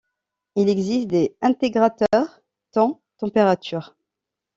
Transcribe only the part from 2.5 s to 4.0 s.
Temps Température.